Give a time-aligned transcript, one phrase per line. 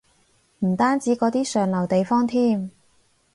[0.61, 2.71] 唔單止嗰啲上流地方添